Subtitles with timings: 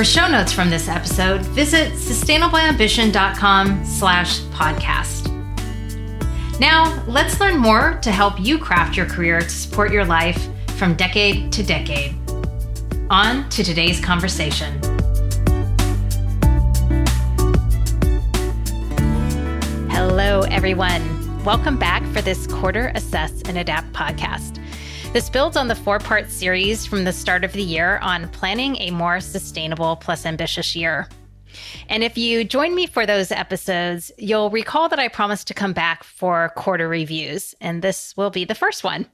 [0.00, 5.28] For show notes from this episode, visit sustainableambition.com slash podcast.
[6.58, 10.94] Now, let's learn more to help you craft your career to support your life from
[10.94, 12.16] decade to decade.
[13.10, 14.80] On to today's conversation.
[19.90, 21.44] Hello, everyone.
[21.44, 24.59] Welcome back for this quarter assess and adapt podcast.
[25.12, 28.76] This builds on the four part series from the start of the year on planning
[28.76, 31.08] a more sustainable plus ambitious year.
[31.88, 35.72] And if you join me for those episodes, you'll recall that I promised to come
[35.72, 39.06] back for quarter reviews, and this will be the first one.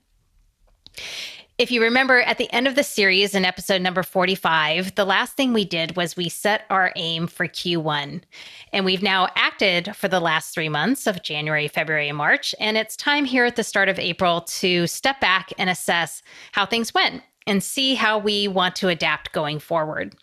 [1.59, 5.39] If you remember at the end of the series in episode number 45, the last
[5.39, 8.21] thing we did was we set our aim for Q1.
[8.75, 12.55] And we've now acted for the last three months of January, February, and March.
[12.61, 16.21] And it's time here at the start of April to step back and assess
[16.53, 20.15] how things went and see how we want to adapt going forward.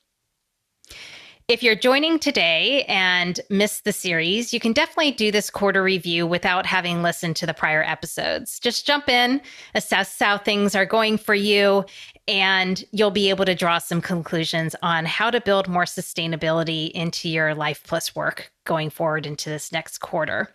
[1.50, 6.26] If you're joining today and missed the series, you can definitely do this quarter review
[6.26, 8.60] without having listened to the prior episodes.
[8.62, 9.42] Just jump in,
[9.76, 11.84] assess how things are going for you,
[12.30, 17.28] and you'll be able to draw some conclusions on how to build more sustainability into
[17.28, 20.50] your life plus work going forward into this next quarter.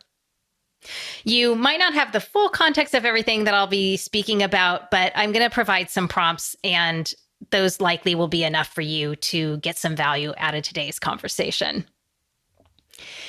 [1.24, 5.12] You might not have the full context of everything that I'll be speaking about, but
[5.14, 7.12] I'm going to provide some prompts and
[7.50, 11.84] those likely will be enough for you to get some value out of today's conversation.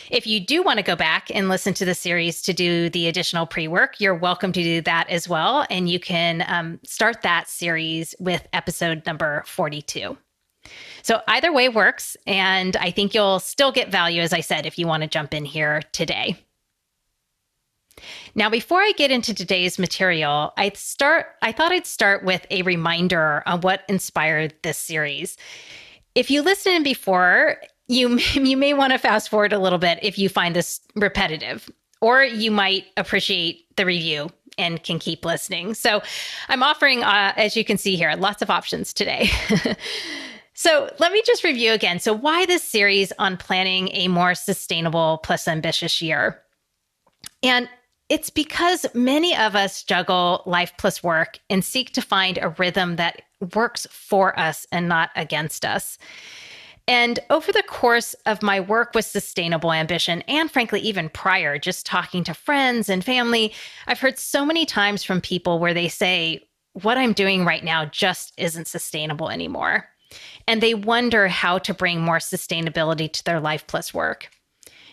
[0.09, 3.07] If you do want to go back and listen to the series to do the
[3.07, 5.65] additional pre work, you're welcome to do that as well.
[5.69, 10.17] And you can um, start that series with episode number 42.
[11.03, 12.17] So either way works.
[12.25, 15.33] And I think you'll still get value, as I said, if you want to jump
[15.33, 16.37] in here today.
[18.35, 22.61] Now, before I get into today's material, I start I thought I'd start with a
[22.63, 25.37] reminder on what inspired this series.
[26.15, 30.17] If you listened before, you you may want to fast forward a little bit if
[30.17, 31.69] you find this repetitive,
[32.01, 35.73] or you might appreciate the review and can keep listening.
[35.73, 36.01] So,
[36.47, 39.29] I'm offering, uh, as you can see here, lots of options today.
[40.59, 41.99] So let me just review again.
[41.99, 46.41] So, why this series on planning a more sustainable plus ambitious year?
[47.41, 47.69] And
[48.09, 52.95] it's because many of us juggle life plus work and seek to find a rhythm
[52.95, 53.21] that
[53.55, 55.97] works for us and not against us.
[56.87, 61.85] And over the course of my work with sustainable ambition, and frankly, even prior, just
[61.85, 63.53] talking to friends and family,
[63.85, 67.85] I've heard so many times from people where they say, What I'm doing right now
[67.85, 69.87] just isn't sustainable anymore.
[70.47, 74.31] And they wonder how to bring more sustainability to their life plus work.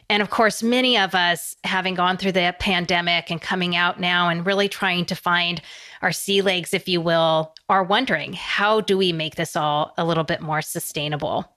[0.09, 4.29] And of course, many of us, having gone through the pandemic and coming out now
[4.29, 5.61] and really trying to find
[6.03, 10.05] our sea legs, if you will, are wondering how do we make this all a
[10.05, 11.53] little bit more sustainable?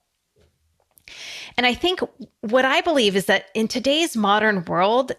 [1.56, 2.00] And I think
[2.40, 5.12] what I believe is that in today's modern world,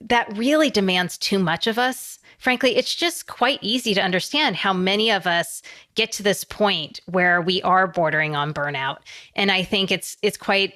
[0.00, 2.18] that really demands too much of us.
[2.38, 5.62] Frankly, it's just quite easy to understand how many of us
[5.94, 8.98] get to this point where we are bordering on burnout.
[9.36, 10.74] And I think it's it's quite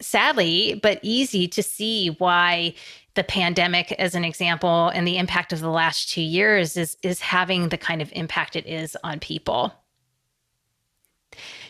[0.00, 2.74] sadly, but easy to see why
[3.14, 7.20] the pandemic as an example and the impact of the last 2 years is is
[7.20, 9.72] having the kind of impact it is on people.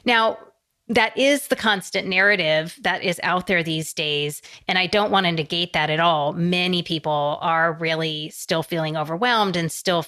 [0.05, 0.39] Now,
[0.89, 4.43] that is the constant narrative that is out there these days.
[4.69, 6.35] And I don't want to negate that at all.
[6.35, 10.05] Many people are really still feeling overwhelmed and still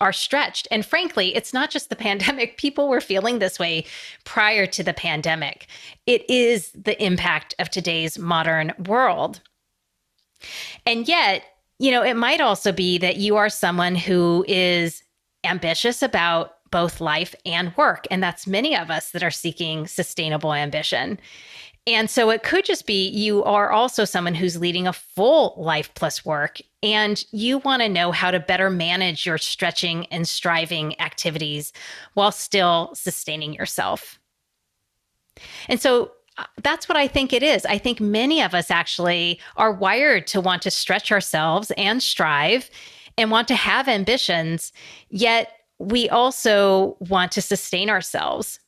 [0.00, 0.68] are stretched.
[0.70, 2.56] And frankly, it's not just the pandemic.
[2.56, 3.84] People were feeling this way
[4.24, 5.66] prior to the pandemic.
[6.06, 9.40] It is the impact of today's modern world.
[10.86, 11.42] And yet,
[11.78, 15.02] you know, it might also be that you are someone who is
[15.44, 18.06] ambitious about both life and work.
[18.10, 21.18] And that's many of us that are seeking sustainable ambition.
[21.86, 25.90] And so it could just be you are also someone who's leading a full life
[25.94, 31.00] plus work and you want to know how to better manage your stretching and striving
[31.00, 31.72] activities
[32.12, 34.20] while still sustaining yourself.
[35.68, 37.64] And so uh, that's what I think it is.
[37.64, 42.70] I think many of us actually are wired to want to stretch ourselves and strive
[43.16, 44.72] and want to have ambitions,
[45.10, 48.60] yet we also want to sustain ourselves.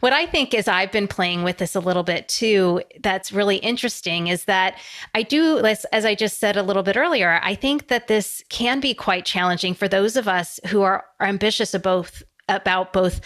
[0.00, 3.56] What I think is I've been playing with this a little bit too, that's really
[3.56, 4.78] interesting is that
[5.14, 8.44] I do, as, as I just said a little bit earlier, I think that this
[8.50, 12.92] can be quite challenging for those of us who are, are ambitious of both, about
[12.92, 13.20] both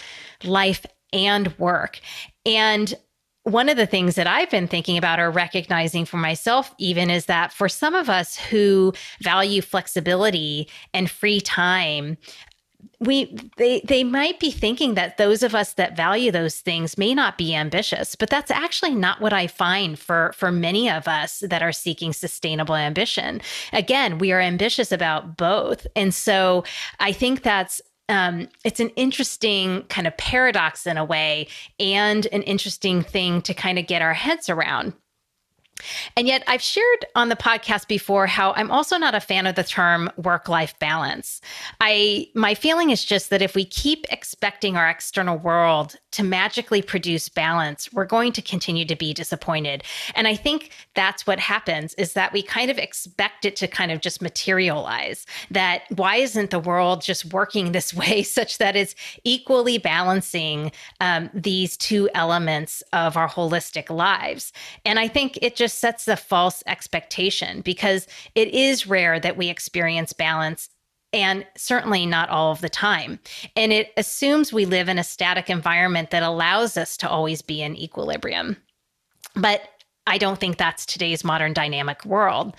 [0.45, 2.01] life and work.
[2.47, 2.95] And
[3.49, 7.27] one of the things that I've been thinking about or recognizing for myself, even, is
[7.27, 8.93] that for some of us who
[9.23, 12.17] value flexibility and free time,
[13.01, 17.15] we they they might be thinking that those of us that value those things may
[17.15, 21.41] not be ambitious but that's actually not what i find for for many of us
[21.41, 23.41] that are seeking sustainable ambition.
[23.73, 25.87] Again we are ambitious about both.
[25.97, 26.65] And so
[27.01, 32.43] i think that's um, it's an interesting kind of paradox in a way and an
[32.43, 34.95] interesting thing to kind of get our heads around
[36.17, 39.55] and yet, I've shared on the podcast before how I'm also not a fan of
[39.55, 41.41] the term work-life balance.
[41.81, 46.83] I my feeling is just that if we keep expecting our external world to magically
[46.83, 49.85] produce balance, we're going to continue to be disappointed.
[50.15, 53.93] And I think that's what happens is that we kind of expect it to kind
[53.93, 55.27] of just materialize.
[55.51, 58.95] That why isn't the world just working this way such that it's
[59.25, 64.53] equally balancing um, these two elements of our holistic lives?
[64.85, 69.37] And I think it just just sets a false expectation because it is rare that
[69.37, 70.71] we experience balance
[71.13, 73.19] and certainly not all of the time.
[73.55, 77.61] And it assumes we live in a static environment that allows us to always be
[77.61, 78.57] in equilibrium.
[79.35, 79.61] But
[80.07, 82.57] I don't think that's today's modern dynamic world.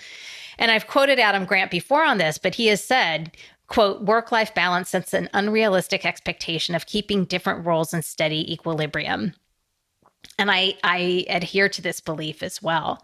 [0.56, 3.32] And I've quoted Adam Grant before on this, but he has said,
[3.66, 9.34] quote, work life balance sets an unrealistic expectation of keeping different roles in steady equilibrium.
[10.38, 13.02] And I, I adhere to this belief as well.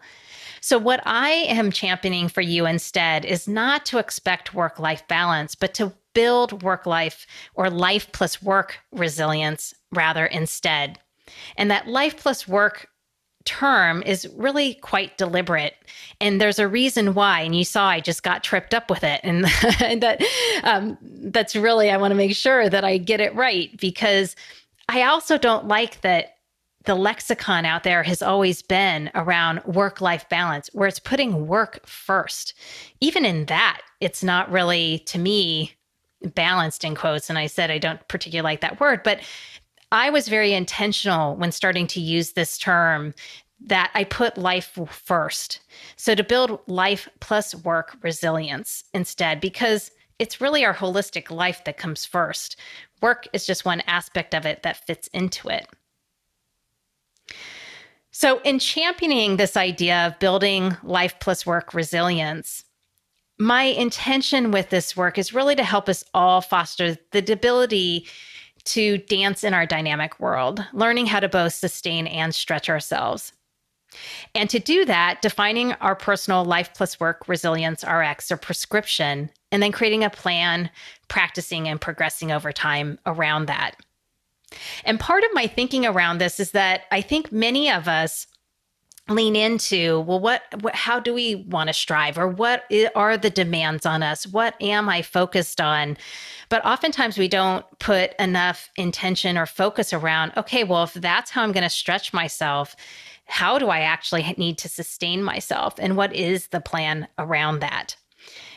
[0.61, 5.55] So, what I am championing for you instead is not to expect work life balance,
[5.55, 10.99] but to build work life or life plus work resilience rather instead.
[11.57, 12.89] And that life plus work
[13.45, 15.75] term is really quite deliberate
[16.21, 19.21] and there's a reason why and you saw i just got tripped up with it
[19.23, 19.47] and,
[19.81, 20.21] and that
[20.65, 20.99] um,
[21.31, 24.35] that's really i want to make sure that i get it right because
[24.89, 26.36] i also don't like that
[26.87, 31.87] the lexicon out there has always been around work life balance, where it's putting work
[31.87, 32.55] first.
[33.01, 35.73] Even in that, it's not really, to me,
[36.35, 37.29] balanced in quotes.
[37.29, 39.21] And I said I don't particularly like that word, but
[39.93, 43.15] I was very intentional when starting to use this term
[43.61, 45.61] that I put life first.
[45.97, 51.77] So to build life plus work resilience instead, because it's really our holistic life that
[51.77, 52.57] comes first.
[53.03, 55.67] Work is just one aspect of it that fits into it.
[58.19, 62.65] So, in championing this idea of building life plus work resilience,
[63.39, 68.07] my intention with this work is really to help us all foster the ability
[68.65, 73.35] to dance in our dynamic world, learning how to both sustain and stretch ourselves.
[74.35, 79.63] And to do that, defining our personal life plus work resilience RX or prescription, and
[79.63, 80.71] then creating a plan,
[81.09, 83.77] practicing, and progressing over time around that.
[84.85, 88.27] And part of my thinking around this is that I think many of us
[89.09, 92.19] lean into well what, what how do we want to strive?
[92.19, 92.65] Or what
[92.95, 94.27] are the demands on us?
[94.27, 95.97] What am i focused on?
[96.49, 101.43] But oftentimes we don't put enough intention or focus around okay well if that's how
[101.43, 102.75] i'm going to stretch myself
[103.27, 105.75] how do i actually need to sustain myself?
[105.79, 107.97] And what is the plan around that?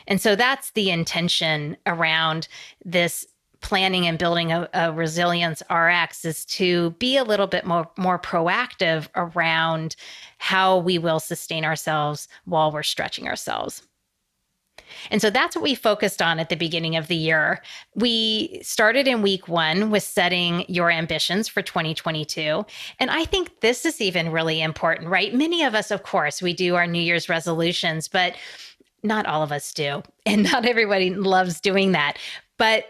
[0.06, 2.48] And so that's the intention around
[2.84, 3.26] this
[3.60, 8.18] planning and building a, a, resilience RX is to be a little bit more more
[8.18, 9.96] proactive around
[10.38, 13.82] how we will sustain ourselves while we're stretching ourselves.
[15.10, 17.62] And so that's what we focused on at the beginning of the year.
[17.94, 22.64] We started in week one with setting your ambitions for 2022.
[22.98, 25.34] And I think this is even really important, right?
[25.34, 28.34] Many of us, of course, we do our New Year's resolutions, but
[29.02, 30.02] not all of us do.
[30.26, 32.18] And not everybody loves doing that.
[32.58, 32.86] But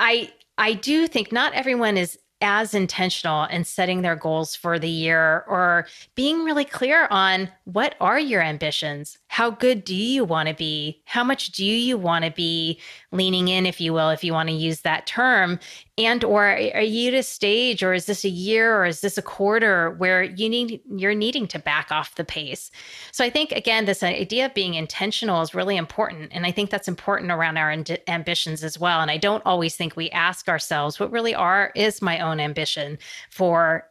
[0.00, 4.88] I I do think not everyone is as intentional in setting their goals for the
[4.88, 9.18] year or being really clear on what are your ambitions.
[9.28, 11.02] How good do you want to be?
[11.04, 12.80] How much do you want to be
[13.12, 15.58] leaning in if you will if you want to use that term
[16.06, 19.18] and or are you at a stage or is this a year or is this
[19.18, 22.70] a quarter where you need you're needing to back off the pace?
[23.12, 26.70] So i think again this idea of being intentional is really important and i think
[26.70, 27.70] that's important around our
[28.08, 29.00] ambitions as well.
[29.00, 32.98] And i don't always think we ask ourselves what really are is my own ambition
[33.30, 33.86] for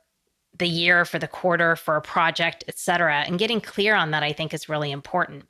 [0.58, 4.34] the year for the quarter for a project etc and getting clear on that i
[4.34, 5.44] think is really important.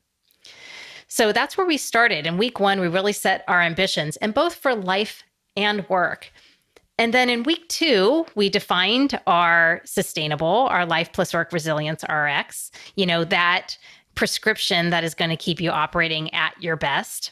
[1.11, 2.27] So that's where we started.
[2.27, 5.23] In week one we really set our ambitions and both for life
[5.57, 6.31] and work
[6.99, 12.71] And then in week two, we defined our sustainable, our Life Plus Work Resilience RX,
[12.97, 13.77] you know, that
[14.15, 17.31] prescription that is going to keep you operating at your best.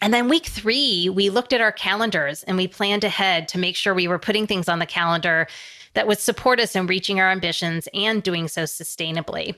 [0.00, 3.74] And then week three, we looked at our calendars and we planned ahead to make
[3.74, 5.48] sure we were putting things on the calendar
[5.94, 9.56] that would support us in reaching our ambitions and doing so sustainably.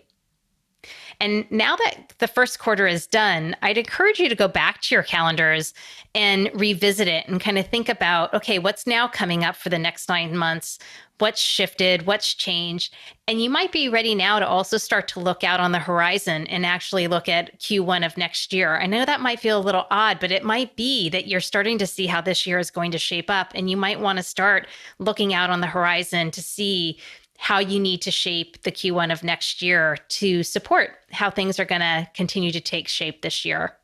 [1.21, 4.95] And now that the first quarter is done, I'd encourage you to go back to
[4.95, 5.75] your calendars
[6.15, 9.79] and revisit it and kind of think about okay, what's now coming up for the
[9.79, 10.79] next nine months?
[11.19, 12.07] What's shifted?
[12.07, 12.93] What's changed?
[13.29, 16.47] And you might be ready now to also start to look out on the horizon
[16.49, 18.81] and actually look at Q1 of next year.
[18.81, 21.79] I know that might feel a little odd, but it might be that you're starting
[21.79, 23.53] to see how this year is going to shape up.
[23.55, 24.67] And you might want to start
[24.99, 26.99] looking out on the horizon to see
[27.45, 31.67] how you need to shape the Q1 of next year to support how things are
[31.67, 33.77] going to continue to take shape this year.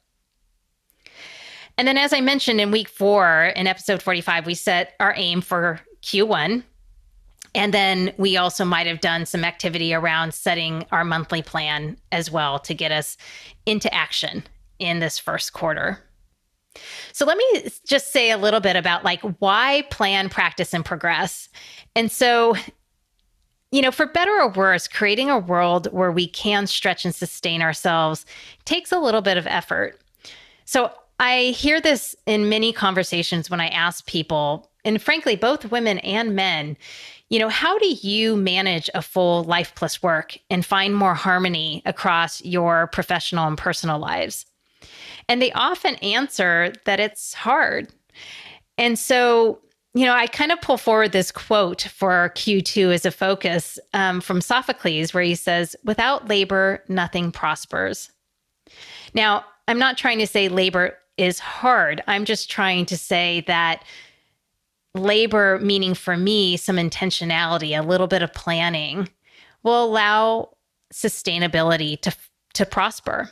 [1.76, 5.43] And then, as I mentioned in week four, in episode 45, we set our aim
[5.43, 6.62] for Q1.
[7.55, 12.31] And then we also might have done some activity around setting our monthly plan as
[12.31, 13.19] well to get us
[13.67, 14.43] into action
[14.79, 15.99] in this first quarter.
[17.12, 21.50] So let me just say a little bit about like why plan, practice, and progress.
[21.95, 22.57] And so
[23.73, 27.62] you know, for better or worse, creating a world where we can stretch and sustain
[27.62, 28.27] ourselves
[28.65, 30.00] takes a little bit of effort.
[30.65, 35.99] So I hear this in many conversations when I ask people, and frankly, both women
[35.99, 36.77] and men,
[37.29, 41.83] you know, how do you manage a full life plus work and find more harmony
[41.87, 44.47] across your professional and personal lives?
[45.29, 47.89] And they often answer that it's hard.
[48.79, 49.61] And so
[49.94, 54.20] you know, I kind of pull forward this quote for Q2 as a focus um,
[54.20, 58.11] from Sophocles, where he says, Without labor, nothing prospers.
[59.14, 62.02] Now, I'm not trying to say labor is hard.
[62.06, 63.85] I'm just trying to say that
[64.94, 69.09] labor, meaning for me, some intentionality, a little bit of planning,
[69.62, 70.50] will allow
[70.92, 72.14] sustainability to,
[72.54, 73.30] to prosper.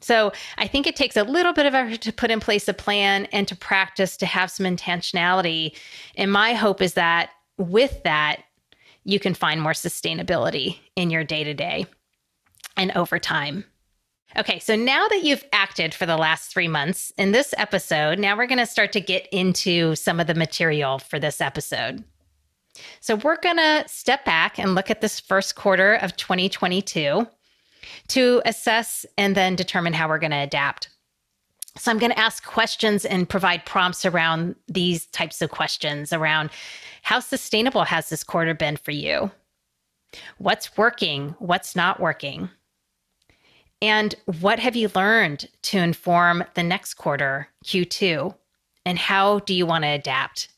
[0.00, 2.74] So I think it takes a little bit of effort to put in place a
[2.74, 5.76] plan and to practice to have some intentionality.
[6.16, 8.42] And my hope is that with that,
[9.04, 11.86] you can find more sustainability in your day to day
[12.76, 13.64] and over time.
[14.36, 18.36] Okay, so now that you've acted for the last three months in this episode, now
[18.36, 22.04] we're going to start to get into some of the material for this episode.
[23.00, 27.26] So we're going to step back and look at this first quarter of 2022
[28.08, 30.88] to assess and then determine how we're going to adapt.
[31.78, 36.50] So I'm going to ask questions and provide prompts around these types of questions around
[37.02, 39.30] how sustainable has this quarter been for you?
[40.38, 41.34] What's working?
[41.38, 42.48] What's not working?
[43.82, 48.34] And what have you learned to inform the next quarter, Q2?
[48.86, 50.48] And how do you want to adapt?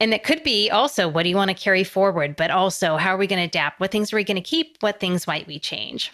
[0.00, 3.14] And it could be also what do you want to carry forward, but also how
[3.14, 3.78] are we going to adapt?
[3.78, 4.78] What things are we going to keep?
[4.80, 6.10] What things might we change?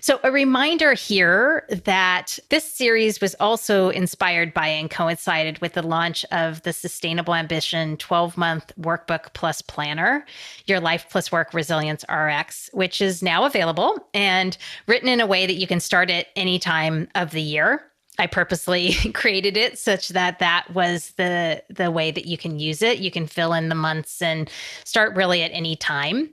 [0.00, 5.82] So, a reminder here that this series was also inspired by and coincided with the
[5.82, 10.24] launch of the Sustainable Ambition 12 month workbook plus planner,
[10.64, 15.46] Your Life Plus Work Resilience RX, which is now available and written in a way
[15.46, 17.89] that you can start at any time of the year.
[18.20, 22.82] I purposely created it such that that was the the way that you can use
[22.82, 22.98] it.
[22.98, 24.50] You can fill in the months and
[24.84, 26.30] start really at any time.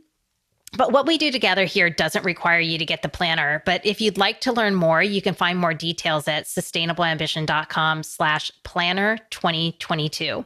[0.75, 3.63] But what we do together here doesn't require you to get the planner.
[3.65, 8.51] But if you'd like to learn more, you can find more details at sustainableambition.com slash
[8.63, 10.45] planner 2022.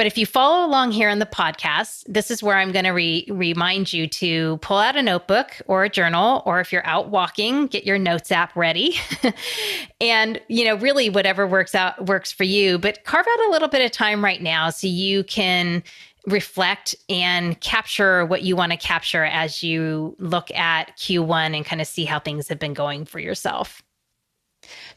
[0.00, 2.92] But if you follow along here on the podcast, this is where I'm going to
[2.92, 7.10] re- remind you to pull out a notebook or a journal, or if you're out
[7.10, 8.94] walking, get your notes app ready.
[10.00, 13.68] and, you know, really whatever works out works for you, but carve out a little
[13.68, 15.82] bit of time right now so you can
[16.26, 21.82] reflect and capture what you want to capture as you look at Q1 and kind
[21.82, 23.82] of see how things have been going for yourself.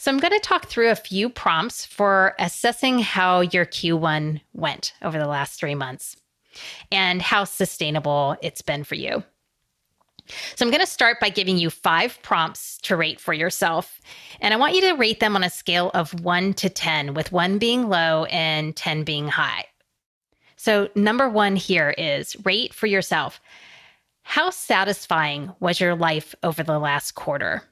[0.03, 4.91] So, I'm going to talk through a few prompts for assessing how your Q1 went
[5.01, 6.17] over the last three months
[6.91, 9.24] and how sustainable it's been for you.
[10.57, 14.01] So, I'm going to start by giving you five prompts to rate for yourself.
[14.41, 17.31] And I want you to rate them on a scale of one to 10, with
[17.31, 19.63] one being low and 10 being high.
[20.57, 23.39] So, number one here is rate for yourself.
[24.24, 27.63] How satisfying was your life over the last quarter?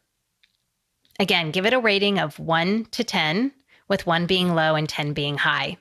[1.19, 3.51] Again, give it a rating of one to 10,
[3.87, 5.77] with one being low and 10 being high.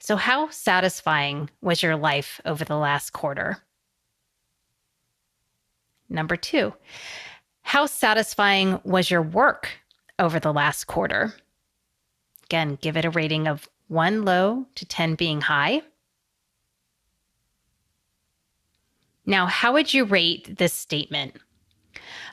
[0.00, 3.58] So, how satisfying was your life over the last quarter?
[6.08, 6.74] Number two,
[7.62, 9.68] how satisfying was your work
[10.18, 11.32] over the last quarter?
[12.44, 15.82] Again, give it a rating of one low to 10 being high.
[19.24, 21.36] Now, how would you rate this statement?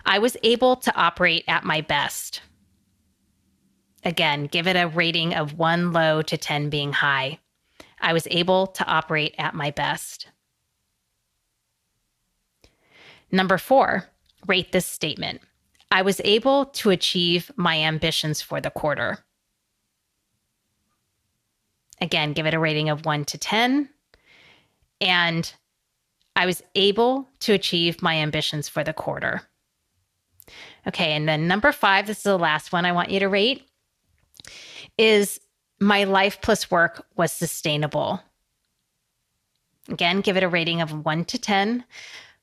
[0.05, 2.41] I was able to operate at my best.
[4.03, 7.39] Again, give it a rating of one low to 10 being high.
[7.99, 10.27] I was able to operate at my best.
[13.31, 14.05] Number four,
[14.47, 15.41] rate this statement.
[15.91, 19.19] I was able to achieve my ambitions for the quarter.
[22.01, 23.89] Again, give it a rating of one to 10.
[25.01, 25.53] And
[26.35, 29.41] I was able to achieve my ambitions for the quarter.
[30.87, 33.67] Okay, and then number five, this is the last one I want you to rate,
[34.97, 35.39] is
[35.79, 38.21] my life plus work was sustainable.
[39.89, 41.83] Again, give it a rating of one to 10.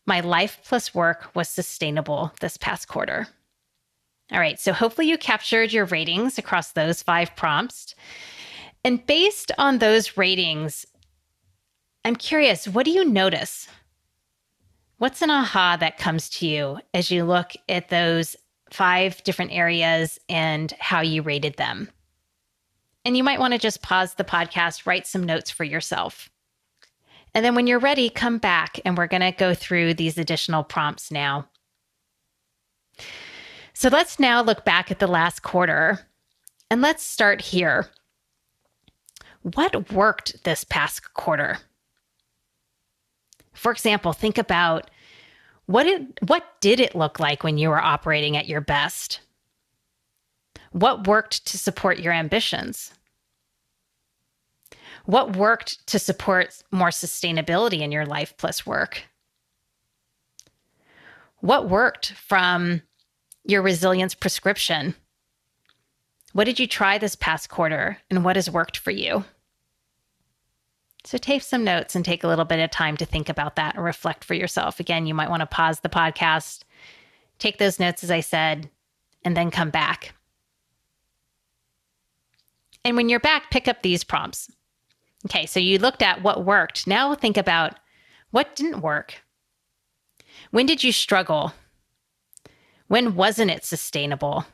[0.07, 3.28] My life plus work was sustainable this past quarter.
[4.33, 7.95] All right, so hopefully you captured your ratings across those five prompts.
[8.85, 10.87] And based on those ratings,
[12.05, 13.69] I'm curious, what do you notice?
[14.99, 18.35] What's an aha that comes to you as you look at those
[18.71, 21.91] five different areas and how you rated them?
[23.05, 26.31] And you might want to just pause the podcast, write some notes for yourself.
[27.35, 30.65] And then when you're ready, come back and we're going to go through these additional
[30.65, 31.47] prompts now.
[33.75, 36.09] So let's now look back at the last quarter
[36.71, 37.91] and let's start here.
[39.43, 41.59] What worked this past quarter?
[43.57, 44.91] For example, think about
[45.67, 49.21] what did what did it look like when you were operating at your best?
[50.73, 52.93] What worked to support your ambitions?
[55.07, 59.05] What worked to support more sustainability in your life plus work?
[61.41, 62.83] What worked from
[63.45, 64.95] your resilience prescription?
[66.33, 69.25] What did you try this past quarter and what has worked for you?
[71.07, 73.77] So take some notes and take a little bit of time to think about that
[73.77, 74.80] and reflect for yourself.
[74.80, 76.63] Again, you might want to pause the podcast,
[77.39, 78.69] take those notes, as I said,
[79.25, 80.15] and then come back.
[82.85, 84.50] And when you're back, pick up these prompts.
[85.26, 86.89] Okay, so you looked at what worked.
[86.89, 87.78] Now think about
[88.33, 89.23] what didn't work.
[90.50, 91.52] When did you struggle?
[92.89, 94.45] When wasn't it sustainable?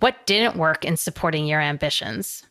[0.00, 2.44] What didn't work in supporting your ambitions?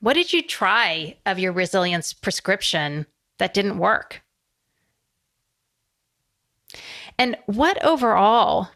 [0.00, 3.06] What did you try of your resilience prescription
[3.38, 4.22] that didn't work?
[7.18, 8.68] And what overall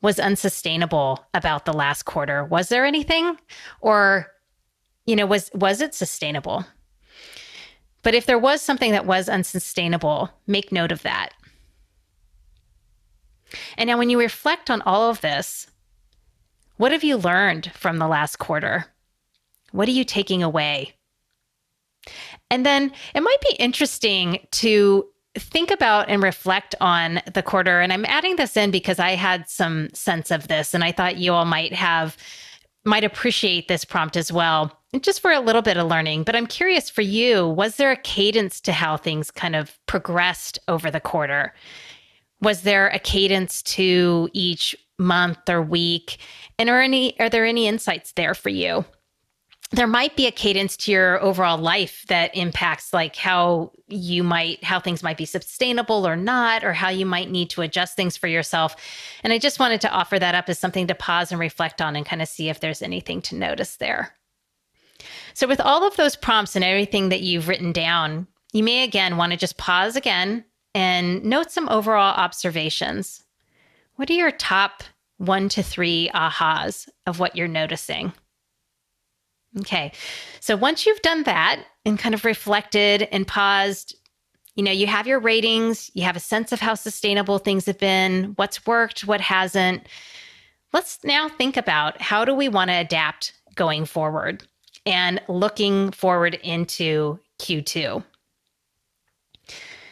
[0.00, 2.44] was unsustainable about the last quarter?
[2.44, 3.36] Was there anything
[3.80, 4.28] or
[5.06, 6.64] you know was was it sustainable?
[8.02, 11.34] But if there was something that was unsustainable, make note of that.
[13.76, 15.66] And now when you reflect on all of this,
[16.78, 18.86] what have you learned from the last quarter?
[19.72, 20.94] What are you taking away?
[22.50, 25.06] And then it might be interesting to
[25.36, 27.80] think about and reflect on the quarter.
[27.80, 31.18] And I'm adding this in because I had some sense of this and I thought
[31.18, 32.16] you all might have
[32.84, 36.24] might appreciate this prompt as well, just for a little bit of learning.
[36.24, 40.58] But I'm curious for you, was there a cadence to how things kind of progressed
[40.66, 41.52] over the quarter?
[42.40, 46.18] Was there a cadence to each month or week?
[46.58, 48.84] And are any are there any insights there for you?
[49.72, 54.62] There might be a cadence to your overall life that impacts like how you might
[54.64, 58.16] how things might be sustainable or not or how you might need to adjust things
[58.16, 58.74] for yourself.
[59.22, 61.94] And i just wanted to offer that up as something to pause and reflect on
[61.94, 64.16] and kind of see if there's anything to notice there.
[65.34, 69.16] So with all of those prompts and everything that you've written down you may again
[69.16, 73.22] want to just pause again and note some overall observations.
[73.94, 74.82] What are your top
[75.18, 78.12] one to three ahas of what you're noticing
[79.58, 79.92] Okay.
[80.38, 83.96] So once you've done that and kind of reflected and paused,
[84.54, 87.78] you know, you have your ratings, you have a sense of how sustainable things have
[87.78, 89.86] been, what's worked, what hasn't.
[90.72, 94.46] Let's now think about how do we want to adapt going forward
[94.86, 98.04] and looking forward into Q2.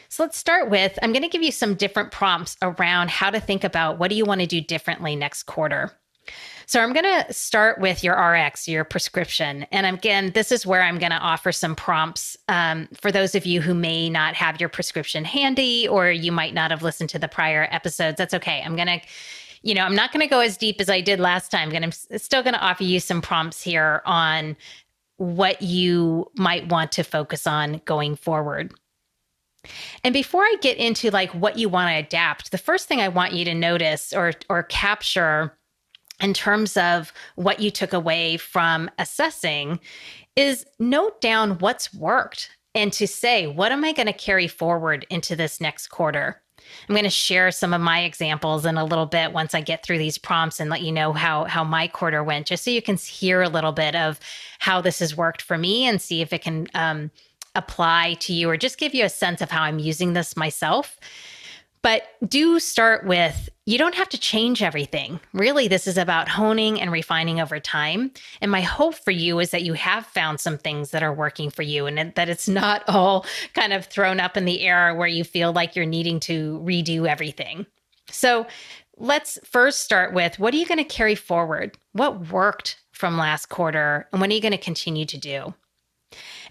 [0.09, 3.40] So let's start with I'm going to give you some different prompts around how to
[3.40, 5.92] think about what do you want to do differently next quarter.
[6.68, 9.62] So I'm going to start with your RX, your prescription.
[9.72, 13.46] And again, this is where I'm going to offer some prompts um, for those of
[13.46, 17.18] you who may not have your prescription handy or you might not have listened to
[17.18, 18.18] the prior episodes.
[18.18, 18.62] That's okay.
[18.62, 19.00] I'm going to
[19.62, 21.70] you know, I'm not going to go as deep as I did last time.
[21.70, 24.54] But I'm still going to offer you some prompts here on
[25.16, 28.72] what you might want to focus on going forward.
[30.04, 33.09] And before I get into like what you want to adapt, the first thing I
[33.09, 35.58] want you to notice or or capture
[36.20, 39.81] in terms of what you took away from assessing
[40.37, 45.07] is note down what's worked and to say, what am I going to carry forward
[45.11, 46.40] into this next quarter?
[46.88, 49.83] I'm going to share some of my examples in a little bit once I get
[49.83, 52.83] through these prompts and let you know how how my quarter went, just so you
[52.83, 54.20] can hear a little bit of
[54.59, 57.11] how this has worked for me and see if it can um,
[57.54, 60.98] apply to you or just give you a sense of how I'm using this myself.
[61.83, 65.21] But do start with you don't have to change everything.
[65.35, 68.11] Really, this is about honing and refining over time.
[68.41, 71.51] And my hope for you is that you have found some things that are working
[71.51, 75.07] for you and that it's not all kind of thrown up in the air where
[75.07, 77.67] you feel like you're needing to redo everything.
[78.11, 78.47] So
[78.97, 81.77] let's first start with what are you going to carry forward?
[81.93, 84.09] What worked from last quarter?
[84.12, 85.55] And what are you going to continue to do?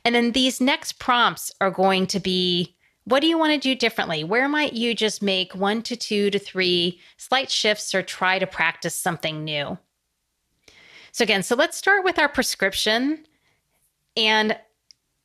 [0.05, 2.76] And then these next prompts are going to be
[3.07, 4.25] what do you want to do differently?
[4.25, 8.45] Where might you just make one to two to three slight shifts or try to
[8.45, 9.77] practice something new?
[11.13, 13.25] So, again, so let's start with our prescription.
[14.17, 14.57] And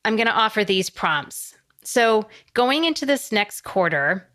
[0.05, 1.55] I'm going to offer these prompts.
[1.83, 4.29] So, going into this next quarter,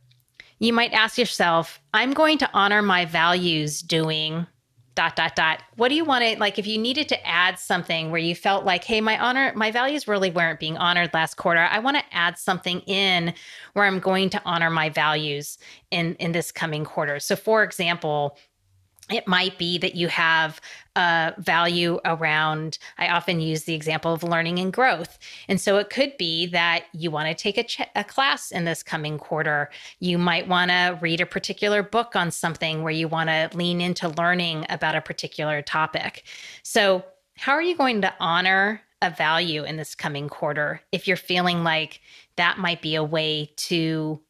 [0.59, 4.47] you might ask yourself, I'm going to honor my values doing
[4.99, 5.63] dot dot dot.
[5.77, 8.65] What do you want to like if you needed to add something where you felt
[8.65, 12.03] like hey my honor my values really weren't being honored last quarter i want to
[12.11, 13.33] add something in
[13.75, 15.57] where i'm going to honor my values
[15.93, 17.21] in in this coming quarter.
[17.21, 18.37] So for example
[19.11, 20.61] it might be that you have
[20.97, 25.19] a value around i often use the example of learning and growth.
[25.49, 28.65] And so it could be that you want to take a, ch- a class in
[28.65, 29.71] this coming quarter.
[30.01, 33.81] You might want to read a particular book on something where you want to lean
[33.81, 36.25] into learning about a particular topic.
[36.63, 37.05] So
[37.37, 41.63] how are you going to honor a value in this coming quarter if you're feeling
[41.63, 42.01] like
[42.37, 44.21] that might be a way to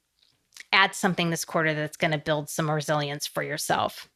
[0.72, 4.08] add something this quarter that's going to build some resilience for yourself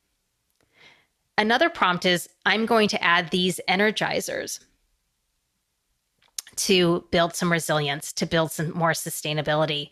[1.42, 4.60] Another prompt is I'm going to add these energizers
[6.54, 9.90] to build some resilience, to build some more sustainability.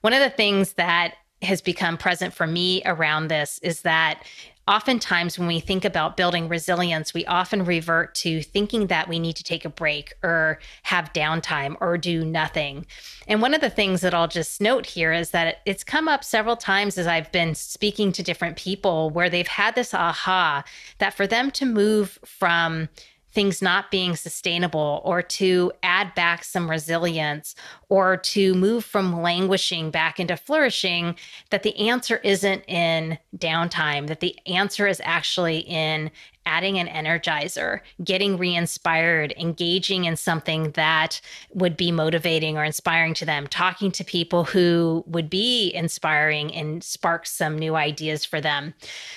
[0.00, 4.22] One of the things that has become present for me around this is that
[4.68, 9.36] oftentimes when we think about building resilience, we often revert to thinking that we need
[9.36, 12.84] to take a break or have downtime or do nothing.
[13.28, 16.24] And one of the things that I'll just note here is that it's come up
[16.24, 20.64] several times as I've been speaking to different people where they've had this aha
[20.98, 22.88] that for them to move from
[23.36, 27.54] things not being sustainable or to add back some resilience
[27.90, 31.14] or to move from languishing back into flourishing,
[31.50, 36.10] that the answer isn't in downtime, that the answer is actually in
[36.46, 41.20] adding an energizer, getting re inspired, engaging in something that
[41.52, 46.82] would be motivating or inspiring to them, talking to people who would be inspiring and
[46.82, 48.72] spark some new ideas for them.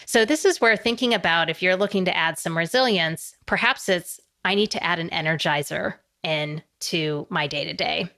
[0.05, 4.19] So, this is where thinking about if you're looking to add some resilience, perhaps it's
[4.43, 8.09] I need to add an energizer in to my day to day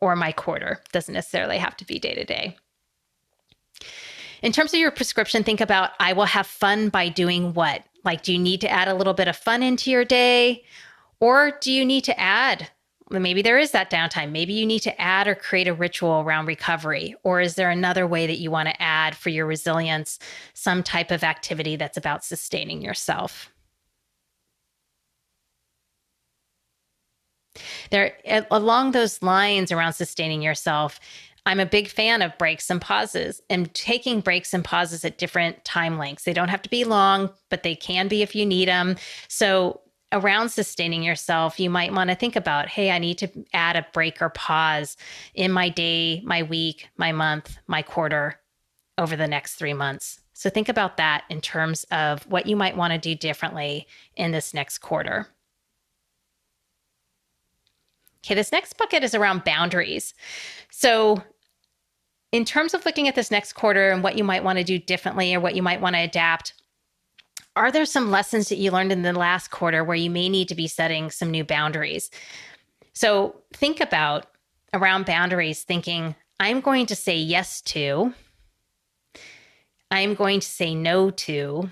[0.00, 0.80] or my quarter.
[0.92, 2.56] Doesn't necessarily have to be day to day.
[4.42, 7.84] In terms of your prescription, think about I will have fun by doing what?
[8.04, 10.64] Like, do you need to add a little bit of fun into your day?
[11.20, 12.70] Or do you need to add?
[13.10, 14.30] Maybe there is that downtime.
[14.30, 17.16] Maybe you need to add or create a ritual around recovery.
[17.24, 20.18] Or is there another way that you want to add for your resilience
[20.54, 23.50] some type of activity that's about sustaining yourself?
[27.90, 28.12] There,
[28.50, 31.00] along those lines around sustaining yourself,
[31.46, 35.64] I'm a big fan of breaks and pauses and taking breaks and pauses at different
[35.64, 36.24] time lengths.
[36.24, 38.96] They don't have to be long, but they can be if you need them.
[39.28, 39.80] So,
[40.12, 43.86] around sustaining yourself, you might want to think about hey, I need to add a
[43.92, 44.96] break or pause
[45.34, 48.40] in my day, my week, my month, my quarter
[48.98, 50.20] over the next three months.
[50.34, 54.32] So, think about that in terms of what you might want to do differently in
[54.32, 55.28] this next quarter.
[58.24, 60.12] Okay, this next bucket is around boundaries.
[60.70, 61.22] So,
[62.32, 64.78] in terms of looking at this next quarter and what you might want to do
[64.78, 66.54] differently or what you might want to adapt,
[67.56, 70.48] are there some lessons that you learned in the last quarter where you may need
[70.48, 72.10] to be setting some new boundaries?
[72.92, 74.26] So, think about
[74.72, 78.14] around boundaries, thinking, I'm going to say yes to,
[79.90, 81.68] I'm going to say no to,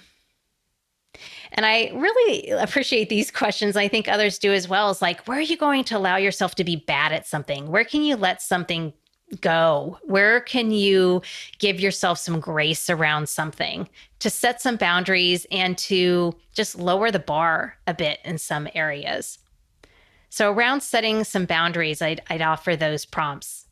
[1.52, 3.76] and I really appreciate these questions.
[3.76, 4.90] I think others do as well.
[4.90, 7.70] Is like, where are you going to allow yourself to be bad at something?
[7.70, 8.92] Where can you let something
[9.40, 9.98] go?
[10.02, 11.22] Where can you
[11.58, 13.88] give yourself some grace around something
[14.20, 19.38] to set some boundaries and to just lower the bar a bit in some areas?
[20.30, 23.66] So, around setting some boundaries, I'd, I'd offer those prompts.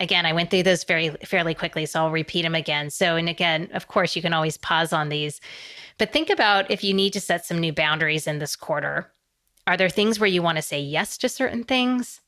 [0.00, 2.88] Again, I went through those very fairly quickly, so I'll repeat them again.
[2.90, 5.40] So, and again, of course, you can always pause on these,
[5.98, 9.12] but think about if you need to set some new boundaries in this quarter.
[9.66, 12.20] Are there things where you want to say yes to certain things?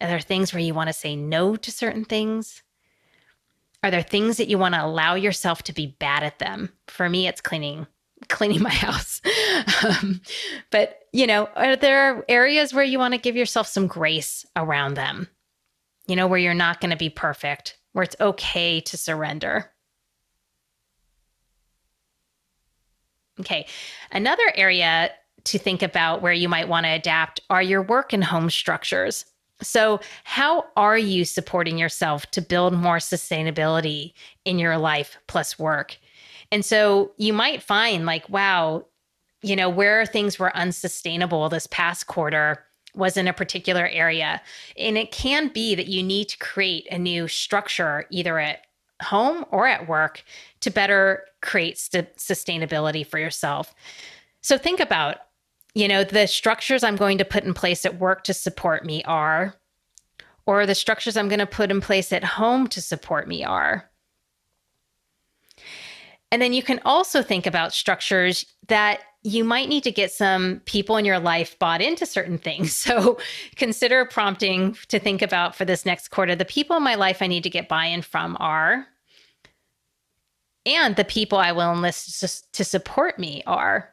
[0.00, 2.62] Are there things where you want to say no to certain things?
[3.82, 6.72] Are there things that you want to allow yourself to be bad at them?
[6.88, 7.86] For me, it's cleaning
[8.28, 9.20] cleaning my house.
[9.84, 10.20] um,
[10.70, 14.94] but, you know, are there areas where you want to give yourself some grace around
[14.94, 15.28] them?
[16.06, 19.70] You know, where you're not going to be perfect, where it's okay to surrender.
[23.40, 23.66] Okay.
[24.12, 25.10] Another area
[25.44, 29.26] to think about where you might want to adapt are your work and home structures.
[29.62, 34.12] So, how are you supporting yourself to build more sustainability
[34.44, 35.96] in your life plus work?
[36.52, 38.86] And so you might find like, wow,
[39.42, 42.64] you know, where things were unsustainable this past quarter
[42.94, 44.40] was in a particular area.
[44.76, 48.66] And it can be that you need to create a new structure either at
[49.02, 50.24] home or at work
[50.60, 53.74] to better create st- sustainability for yourself.
[54.40, 55.18] So think about,
[55.76, 59.04] you know, the structures I'm going to put in place at work to support me
[59.04, 59.54] are,
[60.46, 63.90] or the structures I'm going to put in place at home to support me are.
[66.32, 70.62] And then you can also think about structures that you might need to get some
[70.64, 72.72] people in your life bought into certain things.
[72.86, 73.18] So
[73.56, 77.26] consider prompting to think about for this next quarter the people in my life I
[77.26, 78.86] need to get buy in from are,
[80.64, 83.92] and the people I will enlist to support me are.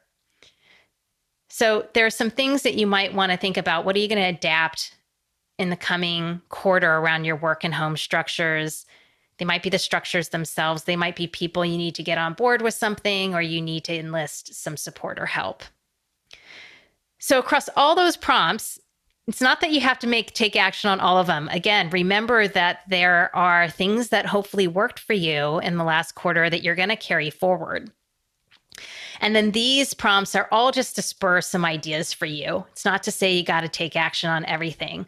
[1.56, 3.86] So there are some things that you might want to think about.
[3.86, 4.96] What are you going to adapt
[5.60, 8.88] in the coming quarter around your work and home structures?
[9.38, 10.86] They might be the structures themselves.
[10.86, 13.84] They might be people you need to get on board with something or you need
[13.84, 15.62] to enlist some support or help.
[17.20, 18.80] So across all those prompts,
[19.28, 21.50] it's not that you have to make take action on all of them.
[21.50, 26.50] Again, remember that there are things that hopefully worked for you in the last quarter
[26.50, 27.92] that you're going to carry forward.
[29.22, 32.66] And then these prompts are all just to spur some ideas for you.
[32.72, 35.06] It's not to say you got to take action on everything.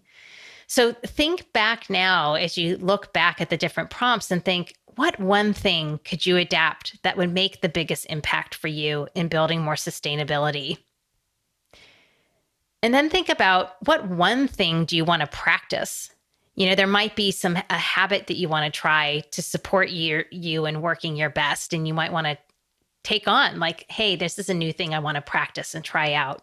[0.67, 5.19] So think back now as you look back at the different prompts and think, what
[5.19, 9.61] one thing could you adapt that would make the biggest impact for you in building
[9.61, 10.77] more sustainability?
[12.81, 16.11] And then think about what one thing do you want to practice?
[16.55, 19.89] You know, there might be some a habit that you want to try to support
[19.89, 22.37] you you in working your best and you might want to
[23.05, 26.13] take on like, hey, this is a new thing I want to practice and try
[26.13, 26.41] out.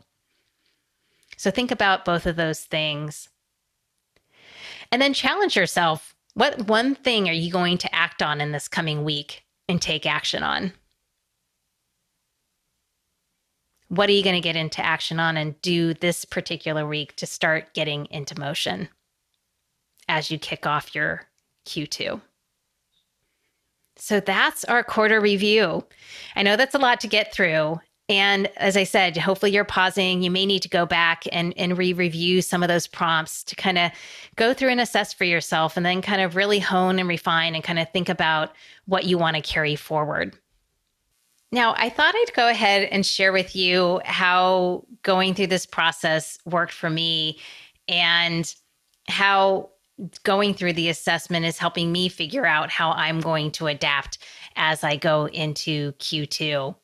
[1.36, 3.28] So think about both of those things.
[4.90, 6.14] And then challenge yourself.
[6.34, 10.06] What one thing are you going to act on in this coming week and take
[10.06, 10.72] action on?
[13.88, 17.26] What are you going to get into action on and do this particular week to
[17.26, 18.88] start getting into motion
[20.08, 21.26] as you kick off your
[21.66, 22.20] Q2?
[24.02, 25.84] So that's our quarter review.
[26.34, 27.78] I know that's a lot to get through.
[28.08, 30.24] And as I said, hopefully you're pausing.
[30.24, 33.54] You may need to go back and, and re review some of those prompts to
[33.54, 33.92] kind of
[34.34, 37.62] go through and assess for yourself and then kind of really hone and refine and
[37.62, 38.50] kind of think about
[38.86, 40.36] what you want to carry forward.
[41.52, 46.38] Now, I thought I'd go ahead and share with you how going through this process
[46.44, 47.38] worked for me
[47.86, 48.52] and
[49.06, 49.70] how
[50.22, 54.18] going through the assessment is helping me figure out how I'm going to adapt
[54.56, 56.74] as I go into Q2.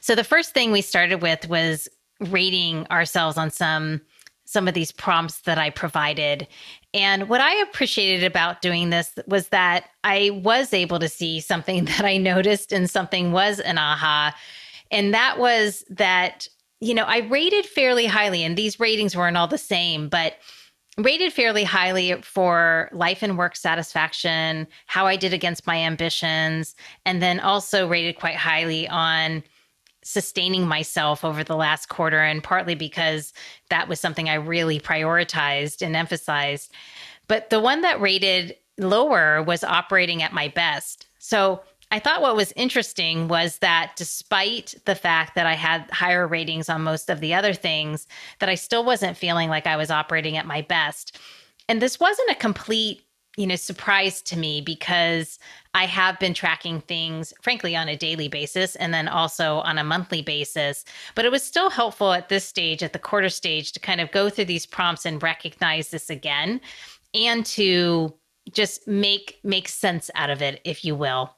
[0.00, 1.88] So the first thing we started with was
[2.20, 4.00] rating ourselves on some
[4.44, 6.48] some of these prompts that I provided.
[6.92, 11.84] And what I appreciated about doing this was that I was able to see something
[11.86, 14.36] that I noticed and something was an aha.
[14.90, 16.48] And that was that,
[16.80, 20.34] you know, I rated fairly highly, and these ratings weren't all the same, but
[20.98, 26.74] rated fairly highly for life and work satisfaction, how I did against my ambitions,
[27.06, 29.42] and then also rated quite highly on
[30.02, 33.32] sustaining myself over the last quarter, and partly because
[33.68, 36.72] that was something I really prioritized and emphasized.
[37.28, 41.06] But the one that rated lower was operating at my best.
[41.18, 46.26] So I thought what was interesting was that despite the fact that I had higher
[46.26, 48.06] ratings on most of the other things,
[48.38, 51.18] that I still wasn't feeling like I was operating at my best.
[51.68, 53.02] And this wasn't a complete
[53.36, 55.38] you know, surprise to me because
[55.72, 59.84] I have been tracking things, frankly, on a daily basis and then also on a
[59.84, 60.84] monthly basis.
[61.14, 64.10] But it was still helpful at this stage, at the quarter stage, to kind of
[64.10, 66.60] go through these prompts and recognize this again
[67.14, 68.14] and to
[68.52, 71.34] just make make sense out of it, if you will.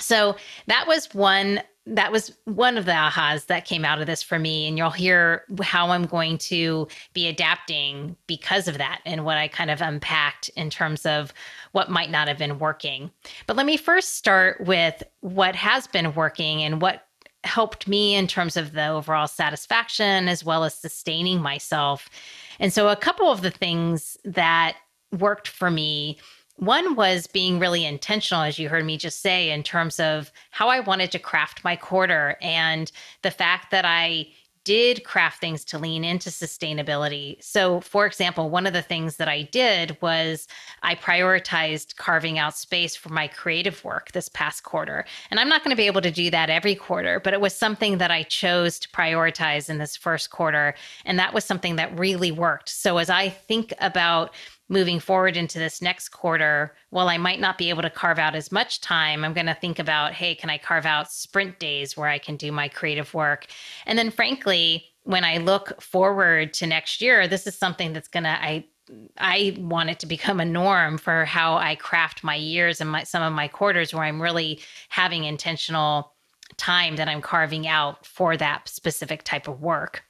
[0.00, 1.62] So that was one
[1.94, 4.68] that was one of the ahas that came out of this for me.
[4.68, 9.48] And you'll hear how I'm going to be adapting because of that and what I
[9.48, 11.32] kind of unpacked in terms of
[11.72, 13.10] what might not have been working.
[13.46, 17.06] But let me first start with what has been working and what
[17.44, 22.10] helped me in terms of the overall satisfaction as well as sustaining myself.
[22.58, 24.76] And so, a couple of the things that
[25.18, 26.18] worked for me
[26.58, 30.68] one was being really intentional, as you heard me just say, in terms of how
[30.68, 32.90] I wanted to craft my quarter and
[33.22, 34.28] the fact that I
[34.64, 37.42] did craft things to lean into sustainability.
[37.42, 40.46] So, for example, one of the things that I did was
[40.82, 45.06] I prioritized carving out space for my creative work this past quarter.
[45.30, 47.56] And I'm not going to be able to do that every quarter, but it was
[47.56, 50.74] something that I chose to prioritize in this first quarter.
[51.06, 52.68] And that was something that really worked.
[52.68, 54.34] So, as I think about
[54.68, 58.34] moving forward into this next quarter, while I might not be able to carve out
[58.34, 61.96] as much time, I'm going to think about, hey, can I carve out sprint days
[61.96, 63.46] where I can do my creative work?
[63.86, 68.24] And then, frankly, when I look forward to next year, this is something that's going
[68.24, 68.66] to, I,
[69.16, 73.04] I want it to become a norm for how I craft my years and my,
[73.04, 76.12] some of my quarters where I'm really having intentional
[76.56, 80.04] time that I'm carving out for that specific type of work.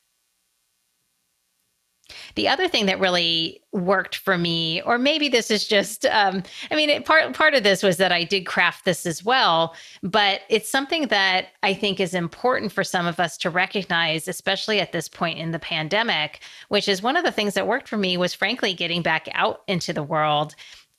[2.35, 6.77] The other thing that really worked for me, or maybe this is just, um, I
[6.77, 10.41] mean, it, part part of this was that I did craft this as well, but
[10.49, 14.93] it's something that I think is important for some of us to recognize, especially at
[14.93, 16.41] this point in the pandemic.
[16.69, 19.63] Which is one of the things that worked for me was, frankly, getting back out
[19.67, 20.55] into the world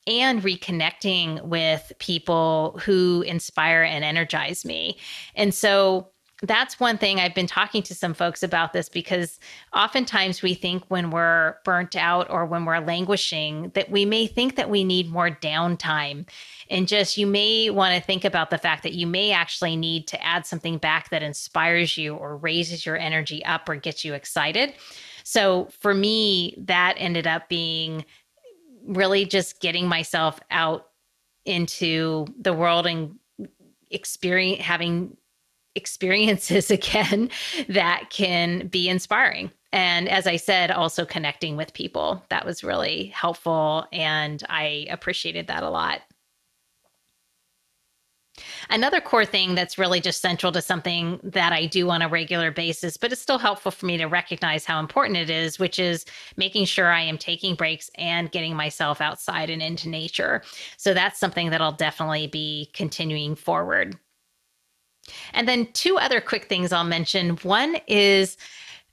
[0.06, 4.98] and reconnecting with people who inspire and energize me.
[5.34, 6.10] And so
[6.42, 9.38] that's one thing I've been talking to some folks about this because
[9.74, 14.56] oftentimes we think when we're burnt out or when we're languishing that we may think
[14.56, 16.26] that we need more downtime.
[16.70, 20.06] And just you may want to think about the fact that you may actually need
[20.08, 24.14] to add something back that inspires you or raises your energy up or gets you
[24.14, 24.72] excited.
[25.24, 28.06] So for me, that ended up being
[28.86, 30.86] really just getting myself out
[31.44, 33.18] into the world and
[33.90, 35.16] experience having
[35.74, 37.30] experiences again
[37.68, 39.50] that can be inspiring.
[39.72, 42.24] And as I said, also connecting with people.
[42.28, 43.86] That was really helpful.
[43.92, 46.00] And I appreciated that a lot.
[48.70, 52.50] Another core thing that's really just central to something that I do on a regular
[52.50, 56.06] basis, but it's still helpful for me to recognize how important it is, which is
[56.36, 60.42] making sure I am taking breaks and getting myself outside and into nature.
[60.76, 63.98] So that's something that I'll definitely be continuing forward.
[65.32, 67.30] And then two other quick things I'll mention.
[67.38, 68.36] One is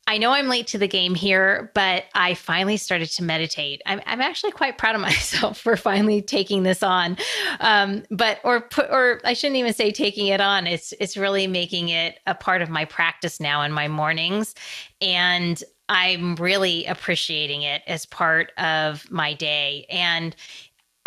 [0.10, 3.82] I know I'm late to the game here, but I finally started to meditate.
[3.86, 7.18] I'm, I'm actually quite proud of myself for finally taking this on.
[7.60, 10.66] Um, but or put or I shouldn't even say taking it on.
[10.66, 14.56] It's it's really making it a part of my practice now in my mornings,
[15.02, 19.86] and I'm really appreciating it as part of my day.
[19.90, 20.36] And